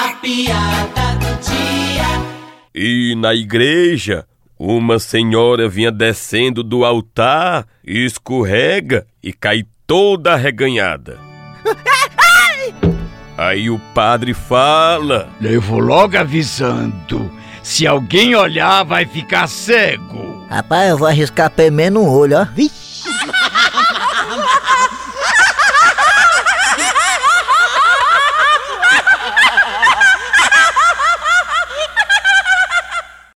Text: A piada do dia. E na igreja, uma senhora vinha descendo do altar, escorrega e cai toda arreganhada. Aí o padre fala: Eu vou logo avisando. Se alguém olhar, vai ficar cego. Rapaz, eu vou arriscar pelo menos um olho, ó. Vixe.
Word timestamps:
A 0.00 0.12
piada 0.22 1.16
do 1.18 1.42
dia. 1.42 2.06
E 2.72 3.16
na 3.16 3.34
igreja, 3.34 4.24
uma 4.56 5.00
senhora 5.00 5.68
vinha 5.68 5.90
descendo 5.90 6.62
do 6.62 6.84
altar, 6.84 7.66
escorrega 7.84 9.04
e 9.20 9.32
cai 9.32 9.64
toda 9.88 10.34
arreganhada. 10.34 11.18
Aí 13.36 13.68
o 13.68 13.80
padre 13.92 14.34
fala: 14.34 15.28
Eu 15.42 15.60
vou 15.60 15.80
logo 15.80 16.16
avisando. 16.16 17.28
Se 17.60 17.84
alguém 17.84 18.36
olhar, 18.36 18.84
vai 18.84 19.04
ficar 19.04 19.48
cego. 19.48 20.46
Rapaz, 20.48 20.90
eu 20.90 20.96
vou 20.96 21.08
arriscar 21.08 21.50
pelo 21.50 21.72
menos 21.74 22.00
um 22.04 22.08
olho, 22.08 22.38
ó. 22.38 22.44
Vixe. 22.44 22.87